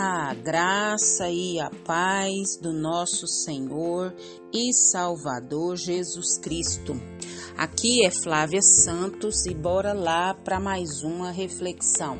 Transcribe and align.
A 0.00 0.32
graça 0.32 1.28
e 1.28 1.58
a 1.58 1.70
paz 1.84 2.56
do 2.62 2.72
nosso 2.72 3.26
Senhor 3.26 4.14
e 4.54 4.72
Salvador 4.72 5.74
Jesus 5.74 6.38
Cristo. 6.38 6.92
Aqui 7.56 8.06
é 8.06 8.10
Flávia 8.12 8.62
Santos 8.62 9.44
e 9.44 9.52
bora 9.52 9.92
lá 9.92 10.34
para 10.34 10.60
mais 10.60 11.02
uma 11.02 11.32
reflexão. 11.32 12.16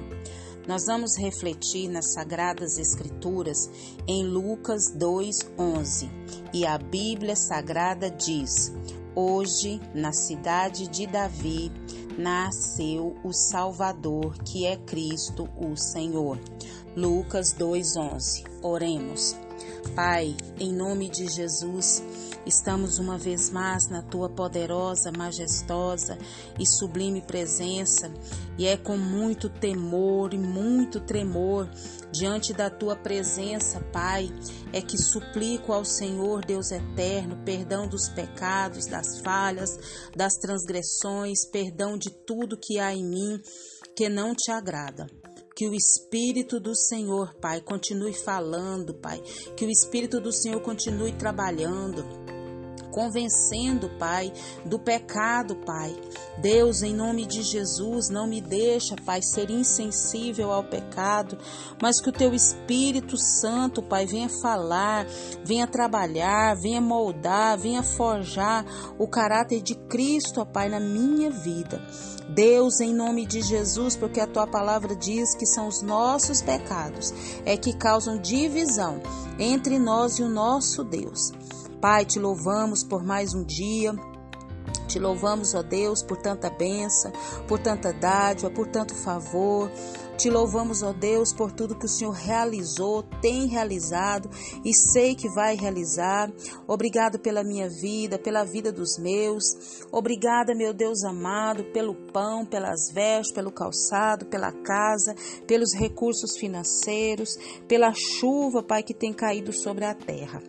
Nós 0.66 0.86
vamos 0.86 1.16
refletir 1.16 1.88
nas 1.88 2.14
Sagradas 2.14 2.78
Escrituras 2.78 3.70
em 4.08 4.24
Lucas 4.26 4.92
2:11 4.96 6.10
e 6.52 6.66
a 6.66 6.76
Bíblia 6.78 7.36
Sagrada 7.36 8.10
diz: 8.10 8.74
Hoje, 9.14 9.80
na 9.94 10.12
cidade 10.12 10.88
de 10.88 11.06
Davi, 11.06 11.70
nasceu 12.18 13.14
o 13.22 13.32
Salvador, 13.32 14.36
que 14.42 14.66
é 14.66 14.76
Cristo, 14.76 15.48
o 15.56 15.76
Senhor. 15.76 16.40
Lucas 16.98 17.52
2:11. 17.52 18.42
Oremos. 18.60 19.36
Pai, 19.94 20.36
em 20.58 20.72
nome 20.72 21.08
de 21.08 21.28
Jesus, 21.28 22.02
estamos 22.44 22.98
uma 22.98 23.16
vez 23.16 23.50
mais 23.50 23.88
na 23.88 24.02
tua 24.02 24.28
poderosa, 24.28 25.12
majestosa 25.16 26.18
e 26.58 26.66
sublime 26.66 27.22
presença, 27.22 28.12
e 28.58 28.66
é 28.66 28.76
com 28.76 28.96
muito 28.96 29.48
temor 29.48 30.34
e 30.34 30.38
muito 30.38 30.98
tremor 30.98 31.70
diante 32.10 32.52
da 32.52 32.68
tua 32.68 32.96
presença, 32.96 33.80
Pai, 33.92 34.28
é 34.72 34.82
que 34.82 34.98
suplico 34.98 35.72
ao 35.72 35.84
Senhor 35.84 36.44
Deus 36.44 36.72
eterno 36.72 37.36
perdão 37.44 37.86
dos 37.86 38.08
pecados, 38.08 38.86
das 38.86 39.20
falhas, 39.20 39.78
das 40.16 40.34
transgressões, 40.34 41.46
perdão 41.46 41.96
de 41.96 42.10
tudo 42.10 42.58
que 42.58 42.80
há 42.80 42.92
em 42.92 43.04
mim 43.04 43.40
que 43.94 44.08
não 44.08 44.34
te 44.34 44.50
agrada. 44.50 45.06
Que 45.58 45.66
o 45.66 45.74
Espírito 45.74 46.60
do 46.60 46.72
Senhor, 46.72 47.34
Pai, 47.40 47.60
continue 47.60 48.14
falando, 48.14 48.94
Pai. 48.94 49.20
Que 49.56 49.66
o 49.66 49.68
Espírito 49.68 50.20
do 50.20 50.32
Senhor 50.32 50.60
continue 50.60 51.10
trabalhando 51.10 52.27
convencendo, 52.98 53.88
Pai, 53.90 54.32
do 54.64 54.76
pecado, 54.76 55.54
Pai. 55.54 55.96
Deus, 56.38 56.82
em 56.82 56.92
nome 56.92 57.26
de 57.26 57.44
Jesus, 57.44 58.08
não 58.08 58.26
me 58.26 58.40
deixa, 58.40 58.96
Pai, 58.96 59.22
ser 59.22 59.50
insensível 59.50 60.50
ao 60.50 60.64
pecado, 60.64 61.38
mas 61.80 62.00
que 62.00 62.08
o 62.08 62.12
teu 62.12 62.34
Espírito 62.34 63.16
Santo, 63.16 63.80
Pai, 63.80 64.04
venha 64.04 64.28
falar, 64.28 65.06
venha 65.44 65.68
trabalhar, 65.68 66.56
venha 66.56 66.80
moldar, 66.80 67.56
venha 67.56 67.84
forjar 67.84 68.64
o 68.98 69.06
caráter 69.06 69.62
de 69.62 69.76
Cristo, 69.76 70.44
Pai, 70.44 70.68
na 70.68 70.80
minha 70.80 71.30
vida. 71.30 71.80
Deus, 72.28 72.80
em 72.80 72.92
nome 72.92 73.24
de 73.26 73.40
Jesus, 73.40 73.94
porque 73.94 74.18
a 74.18 74.26
tua 74.26 74.46
palavra 74.46 74.96
diz 74.96 75.36
que 75.36 75.46
são 75.46 75.68
os 75.68 75.82
nossos 75.82 76.42
pecados 76.42 77.14
é 77.46 77.56
que 77.56 77.72
causam 77.72 78.18
divisão 78.18 79.00
entre 79.38 79.78
nós 79.78 80.18
e 80.18 80.22
o 80.24 80.28
nosso 80.28 80.82
Deus. 80.82 81.32
Pai, 81.80 82.04
te 82.04 82.18
louvamos 82.18 82.82
por 82.82 83.04
mais 83.04 83.34
um 83.34 83.44
dia. 83.44 83.94
Te 84.88 84.98
louvamos, 84.98 85.54
ó 85.54 85.62
Deus, 85.62 86.02
por 86.02 86.16
tanta 86.16 86.50
bênção, 86.50 87.12
por 87.46 87.60
tanta 87.60 87.92
dádiva, 87.92 88.50
por 88.50 88.66
tanto 88.66 88.96
favor. 88.96 89.70
Te 90.18 90.28
louvamos, 90.30 90.82
ó 90.82 90.92
Deus, 90.92 91.32
por 91.32 91.52
tudo 91.52 91.78
que 91.78 91.86
o 91.86 91.88
Senhor 91.88 92.10
realizou, 92.10 93.04
tem 93.22 93.46
realizado 93.46 94.28
e 94.64 94.74
sei 94.74 95.14
que 95.14 95.28
vai 95.28 95.54
realizar. 95.54 96.28
Obrigado 96.66 97.20
pela 97.20 97.44
minha 97.44 97.68
vida, 97.68 98.18
pela 98.18 98.42
vida 98.42 98.72
dos 98.72 98.98
meus. 98.98 99.44
Obrigada, 99.92 100.56
meu 100.56 100.74
Deus 100.74 101.04
amado, 101.04 101.66
pelo 101.66 101.94
pão, 101.94 102.44
pelas 102.44 102.90
vestes, 102.92 103.32
pelo 103.32 103.52
calçado, 103.52 104.26
pela 104.26 104.50
casa, 104.50 105.14
pelos 105.46 105.72
recursos 105.72 106.36
financeiros, 106.36 107.36
pela 107.68 107.92
chuva, 107.94 108.60
Pai, 108.60 108.82
que 108.82 108.94
tem 108.94 109.12
caído 109.12 109.52
sobre 109.52 109.84
a 109.84 109.94
terra. 109.94 110.42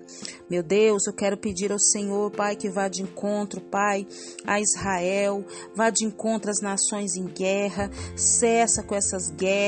Meu 0.50 0.64
Deus, 0.64 1.06
eu 1.06 1.14
quero 1.14 1.38
pedir 1.38 1.72
ao 1.72 1.78
Senhor, 1.78 2.32
Pai, 2.32 2.56
que 2.56 2.72
vá 2.72 2.88
de 2.88 3.04
encontro, 3.04 3.62
Pai, 3.62 4.08
a 4.48 4.60
Israel, 4.60 5.46
vá 5.76 5.92
de 5.92 6.08
encontro 6.08 6.50
às 6.50 6.60
nações 6.60 7.16
em 7.16 7.26
guerra, 7.26 7.92
cessa 8.16 8.82
com 8.82 8.96
essas 8.96 9.30
guerras, 9.30 9.59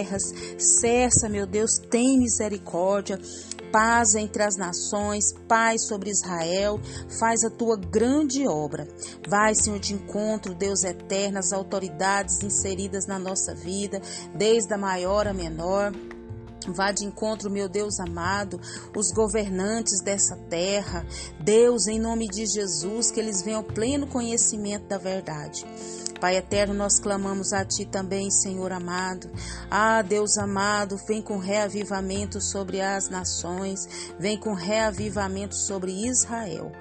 cessa, 0.57 1.29
meu 1.29 1.45
Deus, 1.45 1.77
tem 1.77 2.19
misericórdia 2.19 3.19
paz 3.71 4.15
entre 4.15 4.43
as 4.43 4.57
nações, 4.57 5.33
paz 5.47 5.87
sobre 5.87 6.09
Israel, 6.09 6.79
faz 7.19 7.43
a 7.43 7.49
tua 7.49 7.77
grande 7.77 8.47
obra. 8.47 8.87
Vai, 9.27 9.55
Senhor, 9.55 9.79
de 9.79 9.93
encontro, 9.93 10.53
Deus 10.53 10.83
eterno, 10.83 11.39
as 11.39 11.53
autoridades 11.53 12.43
inseridas 12.43 13.07
na 13.07 13.17
nossa 13.17 13.55
vida, 13.55 14.01
desde 14.35 14.73
a 14.73 14.77
maior 14.77 15.27
a 15.27 15.33
menor. 15.33 15.93
Vá 16.67 16.91
de 16.91 17.05
encontro, 17.05 17.49
meu 17.49 17.67
Deus 17.67 17.99
amado, 17.99 18.59
os 18.95 19.11
governantes 19.11 20.01
dessa 20.01 20.35
terra. 20.49 21.05
Deus, 21.39 21.87
em 21.87 21.99
nome 21.99 22.27
de 22.27 22.45
Jesus, 22.45 23.09
que 23.09 23.19
eles 23.19 23.41
venham 23.41 23.59
ao 23.59 23.63
pleno 23.63 24.05
conhecimento 24.05 24.85
da 24.85 24.97
verdade. 24.97 25.65
Pai 26.21 26.37
eterno, 26.37 26.75
nós 26.75 26.99
clamamos 26.99 27.51
a 27.51 27.65
Ti 27.65 27.83
também, 27.83 28.29
Senhor 28.29 28.71
amado. 28.71 29.27
Ah, 29.71 30.03
Deus 30.03 30.37
amado, 30.37 30.95
vem 31.07 31.19
com 31.19 31.39
reavivamento 31.39 32.39
sobre 32.39 32.79
as 32.79 33.09
nações, 33.09 34.13
vem 34.19 34.37
com 34.37 34.53
reavivamento 34.53 35.55
sobre 35.55 35.91
Israel, 36.07 36.71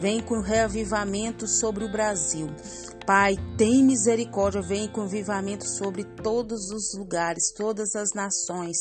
vem 0.00 0.22
com 0.22 0.40
reavivamento 0.40 1.46
sobre 1.46 1.84
o 1.84 1.92
Brasil. 1.92 2.48
Pai, 3.06 3.36
tem 3.56 3.84
misericórdia, 3.84 4.60
vem 4.60 4.88
com 4.88 5.02
avivamento 5.02 5.64
sobre 5.64 6.02
todos 6.02 6.72
os 6.72 6.92
lugares, 6.98 7.52
todas 7.56 7.94
as 7.94 8.12
nações 8.12 8.78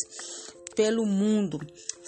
pelo 0.76 1.06
mundo. 1.06 1.60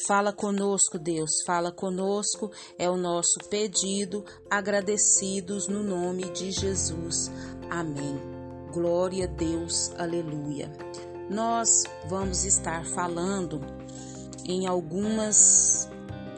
Fala 0.08 0.34
conosco, 0.34 0.98
Deus, 0.98 1.44
fala 1.46 1.72
conosco, 1.72 2.50
é 2.76 2.90
o 2.90 2.98
nosso 2.98 3.38
pedido, 3.52 4.26
agradecidos 4.50 5.68
no 5.68 5.84
nome 5.84 6.24
de 6.32 6.52
Jesus. 6.52 7.32
Amém. 7.70 8.20
Glória 8.74 9.26
a 9.26 9.28
Deus, 9.28 9.92
aleluia. 9.96 10.72
Nós 11.30 11.84
vamos 12.10 12.46
estar 12.46 12.84
falando 12.84 13.62
em 14.44 14.66
algumas, 14.66 15.88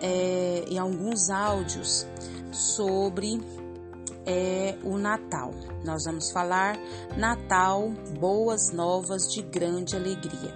é, 0.01 0.65
em 0.67 0.77
alguns 0.77 1.29
áudios 1.29 2.05
sobre 2.51 3.39
é, 4.29 4.77
o 4.83 4.95
Natal. 4.99 5.51
Nós 5.83 6.05
vamos 6.05 6.29
falar 6.29 6.77
Natal, 7.17 7.89
boas 8.19 8.71
novas 8.71 9.33
de 9.33 9.41
grande 9.41 9.95
alegria. 9.95 10.55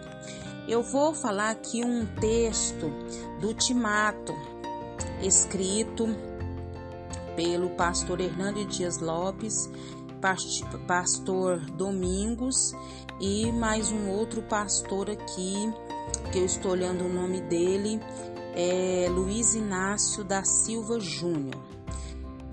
Eu 0.68 0.84
vou 0.84 1.16
falar 1.16 1.50
aqui 1.50 1.84
um 1.84 2.06
texto 2.06 2.88
do 3.42 3.52
Timato, 3.54 4.32
escrito 5.24 6.06
pelo 7.36 7.72
pastor 7.72 8.22
Hernando 8.22 8.64
Dias 8.66 9.00
Lopes, 9.00 9.68
pastor 10.88 11.60
Domingos 11.72 12.74
e 13.20 13.52
mais 13.52 13.92
um 13.92 14.10
outro 14.12 14.44
pastor 14.44 15.10
aqui, 15.10 15.74
que 16.32 16.38
eu 16.38 16.46
estou 16.46 16.72
olhando 16.72 17.06
o 17.06 17.10
nome 17.10 17.42
dele, 17.42 18.00
é 18.56 19.08
Luiz 19.10 19.56
Inácio 19.56 20.24
da 20.24 20.44
Silva 20.44 21.00
Júnior. 21.00 21.83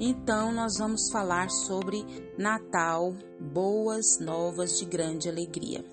Então, 0.02 0.50
nós 0.50 0.78
vamos 0.78 1.10
falar 1.10 1.50
sobre 1.50 2.02
Natal, 2.38 3.14
boas 3.38 4.18
novas 4.18 4.78
de 4.78 4.86
grande 4.86 5.28
alegria. 5.28 5.84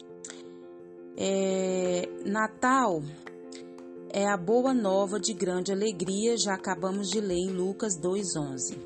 É, 1.17 2.07
Natal 2.25 3.03
é 4.09 4.25
a 4.25 4.37
boa 4.37 4.73
nova 4.73 5.19
de 5.19 5.33
grande 5.33 5.73
alegria, 5.73 6.37
já 6.37 6.53
acabamos 6.53 7.09
de 7.09 7.19
ler 7.19 7.35
em 7.35 7.49
Lucas 7.49 7.99
2,11. 7.99 8.77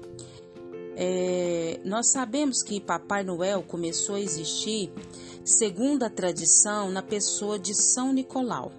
É, 0.96 1.80
nós 1.86 2.10
sabemos 2.10 2.64
que 2.64 2.82
Papai 2.82 3.24
Noel 3.24 3.62
começou 3.62 4.16
a 4.16 4.20
existir, 4.20 4.92
segundo 5.46 6.02
a 6.02 6.10
tradição, 6.10 6.90
na 6.90 7.04
pessoa 7.04 7.60
de 7.60 7.76
São 7.76 8.12
Nicolau, 8.12 8.72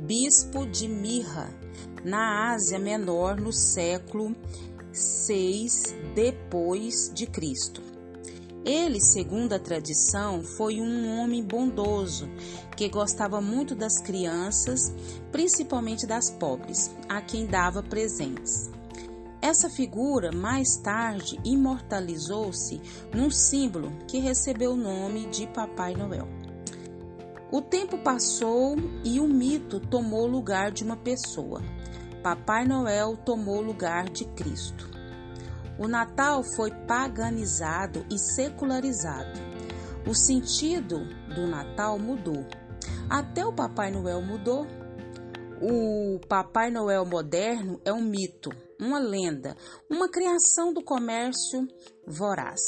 bispo 0.00 0.66
de 0.66 0.88
Mirra, 0.88 1.48
na 2.04 2.52
Ásia 2.52 2.78
Menor, 2.80 3.40
no 3.40 3.52
século 3.52 4.34
6 4.96 5.94
depois 6.14 7.10
de 7.14 7.26
Cristo. 7.26 7.82
Ele, 8.64 9.00
segundo 9.00 9.52
a 9.52 9.58
tradição, 9.60 10.42
foi 10.42 10.80
um 10.80 11.08
homem 11.18 11.44
bondoso 11.44 12.28
que 12.76 12.88
gostava 12.88 13.40
muito 13.40 13.76
das 13.76 14.00
crianças, 14.00 14.92
principalmente 15.30 16.04
das 16.04 16.30
pobres, 16.30 16.90
a 17.08 17.20
quem 17.20 17.46
dava 17.46 17.82
presentes. 17.82 18.70
Essa 19.40 19.70
figura 19.70 20.32
mais 20.32 20.76
tarde 20.78 21.38
imortalizou-se 21.44 22.80
num 23.14 23.30
símbolo 23.30 23.92
que 24.08 24.18
recebeu 24.18 24.72
o 24.72 24.76
nome 24.76 25.26
de 25.26 25.46
Papai 25.46 25.94
Noel. 25.94 26.26
O 27.52 27.62
tempo 27.62 27.96
passou 27.98 28.74
e 29.04 29.20
o 29.20 29.28
mito 29.28 29.78
tomou 29.78 30.26
lugar 30.26 30.72
de 30.72 30.82
uma 30.82 30.96
pessoa. 30.96 31.62
Papai 32.26 32.66
Noel 32.66 33.16
tomou 33.18 33.60
lugar 33.60 34.10
de 34.10 34.24
Cristo. 34.24 34.90
O 35.78 35.86
Natal 35.86 36.42
foi 36.42 36.72
paganizado 36.72 38.04
e 38.10 38.18
secularizado. 38.18 39.38
O 40.04 40.12
sentido 40.12 41.06
do 41.32 41.46
Natal 41.46 42.00
mudou. 42.00 42.44
Até 43.08 43.46
o 43.46 43.52
Papai 43.52 43.92
Noel 43.92 44.20
mudou. 44.22 44.66
O 45.62 46.18
Papai 46.28 46.68
Noel 46.68 47.04
moderno 47.06 47.80
é 47.84 47.92
um 47.92 48.02
mito, 48.02 48.50
uma 48.76 48.98
lenda, 48.98 49.56
uma 49.88 50.08
criação 50.08 50.72
do 50.72 50.82
comércio 50.82 51.68
voraz. 52.04 52.60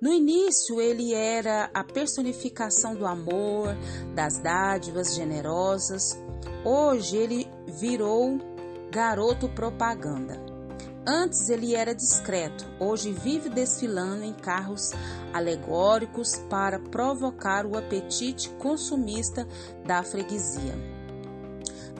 No 0.00 0.12
início, 0.12 0.80
ele 0.80 1.12
era 1.12 1.68
a 1.74 1.82
personificação 1.82 2.94
do 2.94 3.06
amor, 3.06 3.74
das 4.14 4.38
dádivas 4.38 5.16
generosas. 5.16 6.16
Hoje, 6.64 7.16
ele 7.16 7.48
virou 7.66 8.53
garoto 8.94 9.48
propaganda. 9.48 10.40
Antes 11.04 11.48
ele 11.48 11.74
era 11.74 11.92
discreto, 11.92 12.64
hoje 12.78 13.10
vive 13.10 13.48
desfilando 13.48 14.22
em 14.22 14.32
carros 14.32 14.92
alegóricos 15.32 16.36
para 16.48 16.78
provocar 16.78 17.66
o 17.66 17.76
apetite 17.76 18.48
consumista 18.50 19.48
da 19.84 20.04
freguesia. 20.04 20.74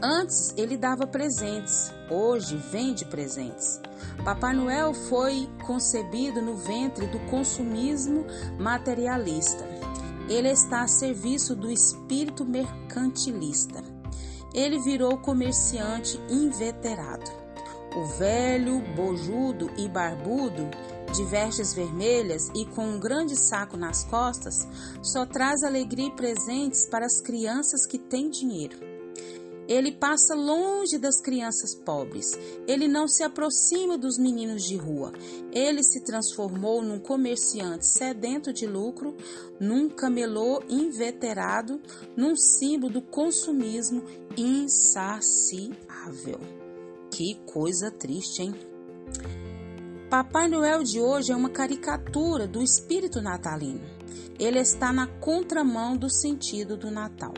Antes 0.00 0.54
ele 0.56 0.76
dava 0.76 1.04
presentes, 1.04 1.92
hoje 2.08 2.56
vende 2.56 3.04
presentes. 3.04 3.80
Papai 4.24 4.54
Noel 4.54 4.94
foi 4.94 5.50
concebido 5.66 6.40
no 6.40 6.56
ventre 6.56 7.08
do 7.08 7.18
consumismo 7.28 8.24
materialista. 8.56 9.64
Ele 10.28 10.48
está 10.48 10.82
a 10.82 10.88
serviço 10.88 11.56
do 11.56 11.68
espírito 11.68 12.44
mercantilista. 12.44 13.93
Ele 14.54 14.78
virou 14.78 15.18
comerciante 15.18 16.18
inveterado. 16.30 17.30
O 17.96 18.06
velho, 18.18 18.80
bojudo 18.94 19.70
e 19.76 19.88
barbudo, 19.88 20.70
de 21.12 21.24
vestes 21.24 21.74
vermelhas 21.74 22.50
e 22.54 22.64
com 22.66 22.86
um 22.86 22.98
grande 22.98 23.36
saco 23.36 23.76
nas 23.76 24.04
costas, 24.04 24.66
só 25.02 25.26
traz 25.26 25.62
alegria 25.62 26.08
e 26.08 26.16
presentes 26.16 26.86
para 26.86 27.06
as 27.06 27.20
crianças 27.20 27.86
que 27.86 27.98
têm 27.98 28.30
dinheiro. 28.30 28.93
Ele 29.66 29.92
passa 29.92 30.34
longe 30.34 30.98
das 30.98 31.20
crianças 31.20 31.74
pobres. 31.74 32.38
Ele 32.66 32.86
não 32.86 33.08
se 33.08 33.22
aproxima 33.22 33.96
dos 33.96 34.18
meninos 34.18 34.64
de 34.64 34.76
rua. 34.76 35.12
Ele 35.52 35.82
se 35.82 36.04
transformou 36.04 36.82
num 36.82 36.98
comerciante 36.98 37.86
sedento 37.86 38.52
de 38.52 38.66
lucro, 38.66 39.16
num 39.58 39.88
camelô 39.88 40.62
inveterado, 40.68 41.80
num 42.16 42.36
símbolo 42.36 42.92
do 42.92 43.02
consumismo 43.02 44.02
insaciável. 44.36 45.74
Que 47.10 47.36
coisa 47.46 47.90
triste, 47.90 48.42
hein? 48.42 48.54
Papai 50.10 50.48
Noel 50.48 50.82
de 50.82 51.00
hoje 51.00 51.32
é 51.32 51.36
uma 51.36 51.48
caricatura 51.48 52.46
do 52.46 52.62
espírito 52.62 53.20
natalino. 53.22 53.80
Ele 54.38 54.58
está 54.58 54.92
na 54.92 55.06
contramão 55.06 55.96
do 55.96 56.10
sentido 56.10 56.76
do 56.76 56.90
Natal. 56.90 57.32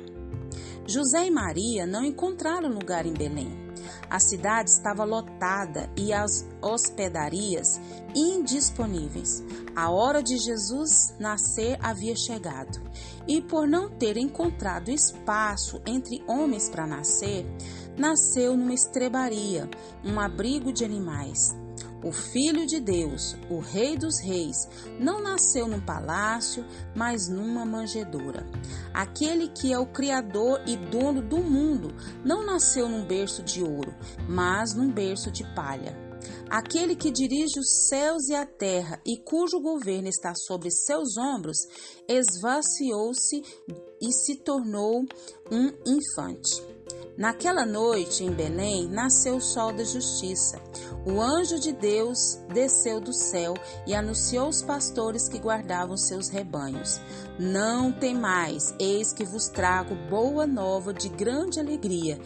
José 0.88 1.27
e 1.27 1.31
Maria 1.31 1.85
não 1.85 2.05
encontraram 2.05 2.69
lugar 2.69 3.06
em 3.06 3.12
Belém. 3.12 3.67
A 4.09 4.21
cidade 4.21 4.71
estava 4.71 5.05
lotada 5.05 5.91
e 5.97 6.12
as 6.12 6.47
hospedarias 6.62 7.81
indisponíveis. 8.15 9.43
A 9.75 9.91
hora 9.91 10.23
de 10.23 10.38
Jesus 10.38 11.15
nascer 11.19 11.77
havia 11.83 12.15
chegado. 12.15 12.81
E 13.27 13.43
por 13.43 13.67
não 13.67 13.91
ter 13.91 14.17
encontrado 14.17 14.88
espaço 14.88 15.83
entre 15.85 16.23
homens 16.27 16.69
para 16.69 16.87
nascer, 16.87 17.44
nasceu 17.99 18.56
numa 18.56 18.75
estrebaria, 18.75 19.69
um 20.05 20.21
abrigo 20.21 20.73
de 20.73 20.85
animais. 20.85 21.66
O 22.06 22.12
Filho 22.12 22.64
de 22.69 22.79
Deus, 22.79 23.35
o 23.50 23.58
Rei 23.58 23.99
dos 23.99 24.20
Reis, 24.20 24.69
não 25.00 25.20
nasceu 25.20 25.67
num 25.67 25.81
palácio, 25.81 26.64
mas 26.94 27.26
numa 27.26 27.64
manjedoura. 27.64 28.47
Aquele 28.94 29.49
que 29.49 29.73
é 29.73 29.79
o 29.79 29.87
Criador 29.87 30.62
e 30.69 30.76
dono 30.76 31.20
do 31.20 31.38
mundo 31.38 31.93
não 32.25 32.47
nasceu 32.47 32.88
num 32.88 33.05
berço 33.05 33.43
de 33.43 33.61
ouro, 33.61 33.93
mas 34.29 34.73
num 34.73 34.88
berço 34.88 35.32
de 35.32 35.43
palha. 35.53 35.99
Aquele 36.49 36.94
que 36.94 37.11
dirige 37.11 37.58
os 37.58 37.88
céus 37.88 38.29
e 38.29 38.37
a 38.37 38.47
terra 38.47 39.00
e 39.05 39.17
cujo 39.17 39.58
governo 39.58 40.06
está 40.06 40.32
sobre 40.32 40.70
seus 40.70 41.17
ombros, 41.17 41.58
esvaziou-se 42.08 43.43
e 44.00 44.12
se 44.12 44.37
tornou 44.44 45.05
um 45.50 45.73
infante. 45.85 46.62
Naquela 47.19 47.67
noite, 47.67 48.23
em 48.23 48.31
Belém, 48.31 48.88
nasceu 48.88 49.37
o 49.37 49.41
sol 49.41 49.73
da 49.73 49.82
justiça. 49.82 50.61
O 51.06 51.20
anjo 51.20 51.61
de 51.61 51.73
Deus 51.73 52.37
desceu 52.53 53.00
do 53.00 53.12
céu 53.12 53.55
e 53.87 53.94
anunciou 53.94 54.47
aos 54.47 54.61
pastores 54.61 55.29
que 55.29 55.38
guardavam 55.38 55.97
seus 55.97 56.29
rebanhos: 56.29 57.00
Não 57.38 57.93
temais, 57.93 58.75
eis 58.76 59.12
que 59.12 59.25
vos 59.25 59.47
trago 59.47 59.94
boa 60.11 60.49
nova 60.49 60.93
de 60.93 61.08
grande 61.08 61.61
alegria, 61.61 62.19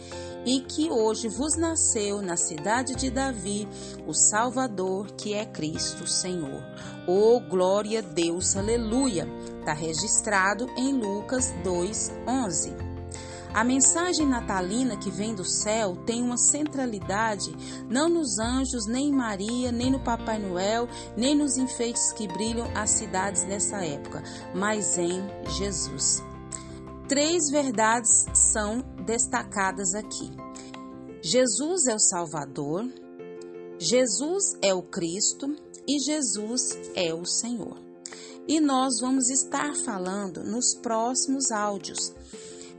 e 0.43 0.61
que 0.61 0.89
hoje 0.89 1.27
vos 1.27 1.55
nasceu 1.55 2.23
na 2.23 2.35
cidade 2.35 2.95
de 2.95 3.11
Davi 3.11 3.67
o 4.07 4.15
Salvador, 4.15 5.11
que 5.11 5.35
é 5.35 5.45
Cristo 5.45 6.07
Senhor. 6.07 6.63
Oh, 7.07 7.39
glória 7.39 7.99
a 7.99 8.01
Deus, 8.01 8.57
aleluia! 8.57 9.27
Está 9.59 9.73
registrado 9.73 10.67
em 10.75 10.91
Lucas 10.91 11.53
2:11. 11.63 12.90
A 13.53 13.65
mensagem 13.65 14.25
natalina 14.25 14.95
que 14.95 15.11
vem 15.11 15.35
do 15.35 15.43
céu 15.43 15.97
tem 16.05 16.23
uma 16.23 16.37
centralidade 16.37 17.53
não 17.89 18.07
nos 18.07 18.39
anjos, 18.39 18.85
nem 18.85 19.09
em 19.09 19.13
Maria, 19.13 19.73
nem 19.73 19.91
no 19.91 19.99
Papai 19.99 20.39
Noel, 20.39 20.87
nem 21.17 21.35
nos 21.35 21.57
enfeites 21.57 22.13
que 22.13 22.27
brilham 22.29 22.65
as 22.73 22.91
cidades 22.91 23.43
nessa 23.43 23.83
época, 23.83 24.23
mas 24.55 24.97
em 24.97 25.21
Jesus. 25.57 26.23
Três 27.09 27.49
verdades 27.49 28.25
são 28.33 28.81
destacadas 29.05 29.93
aqui. 29.95 30.31
Jesus 31.21 31.87
é 31.87 31.93
o 31.93 31.99
Salvador, 31.99 32.89
Jesus 33.77 34.57
é 34.61 34.73
o 34.73 34.81
Cristo 34.81 35.53
e 35.85 35.99
Jesus 35.99 36.79
é 36.95 37.13
o 37.13 37.25
Senhor. 37.25 37.77
E 38.47 38.61
nós 38.61 39.01
vamos 39.01 39.29
estar 39.29 39.75
falando 39.75 40.41
nos 40.41 40.73
próximos 40.73 41.51
áudios 41.51 42.13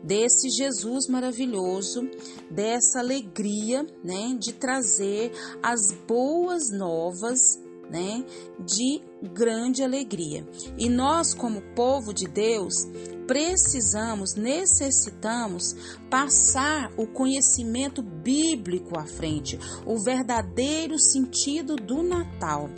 desse 0.02 0.50
Jesus 0.50 1.06
maravilhoso, 1.08 2.08
dessa 2.50 2.99
alegria, 2.99 3.87
né, 4.02 4.37
de 4.38 4.52
trazer 4.52 5.32
as 5.62 5.93
boas 6.06 6.70
novas, 6.70 7.60
né, 7.88 8.25
de 8.58 9.02
grande 9.34 9.82
alegria. 9.82 10.46
E 10.78 10.88
nós, 10.88 11.34
como 11.34 11.60
povo 11.75 12.12
de 12.12 12.26
Deus, 12.26 12.87
precisamos, 13.26 14.34
necessitamos 14.34 15.76
passar 16.11 16.90
o 16.97 17.06
conhecimento 17.06 18.02
bíblico 18.02 18.99
à 18.99 19.06
frente, 19.06 19.59
o 19.87 19.99
verdadeiro 19.99 20.99
sentido 20.99 21.76
do 21.76 22.02
Natal. 22.02 22.68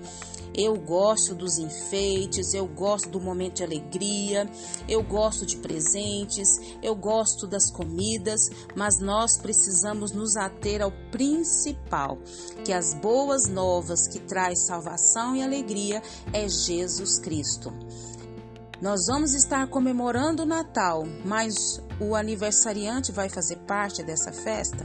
Eu 0.56 0.76
gosto 0.76 1.34
dos 1.34 1.58
enfeites, 1.58 2.54
eu 2.54 2.66
gosto 2.66 3.08
do 3.08 3.20
momento 3.20 3.56
de 3.56 3.64
alegria, 3.64 4.48
eu 4.88 5.02
gosto 5.02 5.44
de 5.44 5.56
presentes, 5.56 6.48
eu 6.82 6.94
gosto 6.94 7.46
das 7.46 7.70
comidas, 7.70 8.48
mas 8.76 9.00
nós 9.00 9.36
precisamos 9.36 10.12
nos 10.12 10.36
ater 10.36 10.80
ao 10.80 10.92
principal, 11.10 12.18
que 12.64 12.72
as 12.72 12.94
boas 12.94 13.48
novas 13.48 14.06
que 14.06 14.20
traz 14.20 14.66
salvação 14.66 15.34
e 15.34 15.42
alegria 15.42 16.00
é 16.32 16.48
Jesus 16.48 17.18
Cristo. 17.18 17.72
Nós 18.80 19.06
vamos 19.06 19.34
estar 19.34 19.66
comemorando 19.68 20.42
o 20.42 20.46
Natal, 20.46 21.04
mas 21.24 21.80
o 22.00 22.14
aniversariante 22.14 23.10
vai 23.10 23.28
fazer 23.28 23.56
parte 23.66 24.02
dessa 24.02 24.32
festa? 24.32 24.84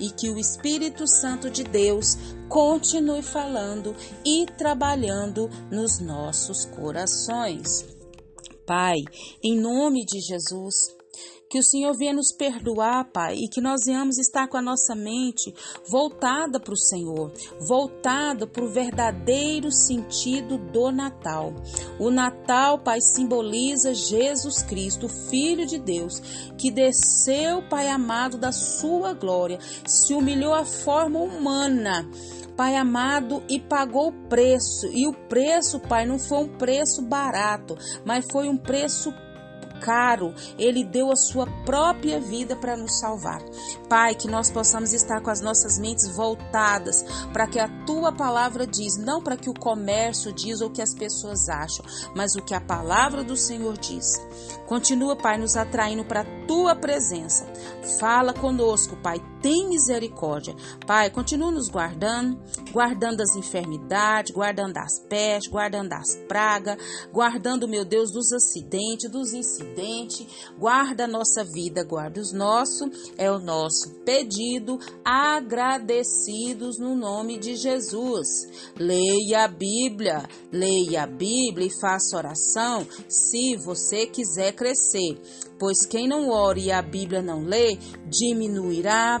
e 0.00 0.10
que 0.10 0.30
o 0.30 0.38
Espírito 0.38 1.06
Santo 1.06 1.50
de 1.50 1.62
Deus 1.62 2.16
continue 2.50 3.22
falando 3.22 3.94
e 4.26 4.44
trabalhando 4.44 5.48
nos 5.70 6.00
nossos 6.00 6.66
corações. 6.66 7.86
Pai, 8.66 8.98
em 9.42 9.58
nome 9.58 10.04
de 10.04 10.20
Jesus, 10.20 10.99
que 11.50 11.58
o 11.58 11.64
Senhor 11.64 11.92
venha 11.96 12.12
nos 12.12 12.30
perdoar, 12.30 13.10
Pai, 13.12 13.34
e 13.34 13.48
que 13.48 13.60
nós 13.60 13.80
venhamos 13.84 14.18
estar 14.18 14.46
com 14.46 14.56
a 14.56 14.62
nossa 14.62 14.94
mente 14.94 15.52
voltada 15.88 16.60
para 16.60 16.72
o 16.72 16.78
Senhor, 16.78 17.32
voltada 17.66 18.46
para 18.46 18.64
o 18.64 18.68
verdadeiro 18.68 19.72
sentido 19.72 20.56
do 20.56 20.92
Natal. 20.92 21.52
O 21.98 22.08
Natal, 22.08 22.78
Pai, 22.78 23.00
simboliza 23.00 23.92
Jesus 23.92 24.62
Cristo, 24.62 25.08
Filho 25.08 25.66
de 25.66 25.80
Deus, 25.80 26.20
que 26.56 26.70
desceu, 26.70 27.68
Pai 27.68 27.88
amado, 27.88 28.38
da 28.38 28.52
sua 28.52 29.12
glória, 29.12 29.58
se 29.84 30.14
humilhou 30.14 30.54
à 30.54 30.64
forma 30.64 31.18
humana. 31.18 32.08
Pai 32.56 32.76
amado, 32.76 33.42
e 33.48 33.58
pagou 33.58 34.08
o 34.08 34.28
preço. 34.28 34.86
E 34.92 35.06
o 35.08 35.14
preço, 35.14 35.80
Pai, 35.80 36.06
não 36.06 36.18
foi 36.18 36.44
um 36.44 36.58
preço 36.58 37.02
barato, 37.02 37.74
mas 38.04 38.24
foi 38.30 38.48
um 38.48 38.56
preço 38.56 39.12
caro, 39.80 40.34
ele 40.58 40.84
deu 40.84 41.10
a 41.10 41.16
sua 41.16 41.46
própria 41.64 42.20
vida 42.20 42.54
para 42.54 42.76
nos 42.76 42.98
salvar. 43.00 43.42
Pai, 43.88 44.14
que 44.14 44.28
nós 44.28 44.50
possamos 44.50 44.92
estar 44.92 45.20
com 45.20 45.30
as 45.30 45.40
nossas 45.40 45.78
mentes 45.78 46.06
voltadas 46.08 47.04
para 47.32 47.46
que 47.46 47.58
a 47.58 47.68
tua 47.84 48.12
palavra 48.12 48.66
diz, 48.66 48.96
não 48.96 49.22
para 49.22 49.36
que 49.36 49.50
o 49.50 49.54
comércio 49.54 50.32
diz 50.32 50.60
ou 50.60 50.68
o 50.68 50.70
que 50.70 50.82
as 50.82 50.94
pessoas 50.94 51.48
acham, 51.48 51.84
mas 52.14 52.36
o 52.36 52.42
que 52.42 52.54
a 52.54 52.60
palavra 52.60 53.24
do 53.24 53.36
Senhor 53.36 53.76
diz. 53.76 54.20
Continua, 54.66 55.16
Pai, 55.16 55.36
nos 55.36 55.56
atraindo 55.56 56.04
para 56.04 56.20
a 56.20 56.46
tua 56.46 56.76
presença. 56.76 57.44
Fala 57.98 58.32
conosco, 58.32 58.96
Pai. 58.96 59.20
Tem 59.42 59.68
misericórdia. 59.68 60.54
Pai, 60.86 61.10
continua 61.10 61.50
nos 61.50 61.68
guardando, 61.68 62.38
guardando 62.72 63.22
as 63.22 63.34
enfermidades, 63.34 64.32
guardando 64.32 64.76
as 64.76 64.98
pestes, 65.08 65.50
guardando 65.50 65.92
as 65.94 66.14
pragas, 66.28 66.76
guardando, 67.10 67.66
meu 67.66 67.84
Deus, 67.84 68.12
dos 68.12 68.32
acidentes, 68.32 69.10
dos 69.10 69.32
incidentes. 69.32 70.26
Guarda 70.58 71.04
a 71.04 71.08
nossa 71.08 71.42
vida, 71.42 71.82
guarda 71.82 72.20
os 72.20 72.32
nossos. 72.32 73.12
É 73.16 73.30
o 73.30 73.38
nosso 73.38 73.90
pedido, 74.04 74.78
agradecidos 75.04 76.78
no 76.78 76.94
nome 76.94 77.38
de 77.38 77.56
Jesus. 77.56 78.28
Leia 78.78 79.44
a 79.44 79.48
Bíblia, 79.48 80.28
leia 80.52 81.04
a 81.04 81.06
Bíblia 81.06 81.66
e 81.66 81.80
faça 81.80 82.16
oração 82.16 82.86
se 83.08 83.56
você 83.56 84.06
quiser 84.06 84.52
crescer 84.52 85.18
pois 85.60 85.84
quem 85.84 86.08
não 86.08 86.30
ore 86.30 86.62
e 86.62 86.72
a 86.72 86.80
Bíblia 86.80 87.20
não 87.20 87.44
lê, 87.44 87.76
diminuirá, 88.06 89.20